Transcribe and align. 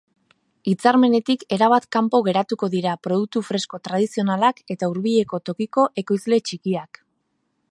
Hitzarmenetik 0.69 1.43
erabat 1.57 1.85
kanpo 1.97 2.21
geratuko 2.29 2.71
dira 2.77 2.95
produktu 3.09 3.45
fresko 3.53 3.83
tradizionalak 3.89 4.67
eta 4.77 4.93
hurbileko 4.93 5.45
tokiko 5.51 5.89
ekoizle 6.05 6.45
txikiak. 6.51 7.05